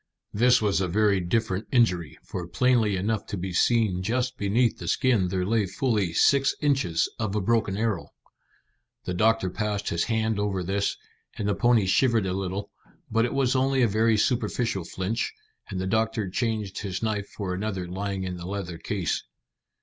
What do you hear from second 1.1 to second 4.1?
different injury, for plainly enough to be seen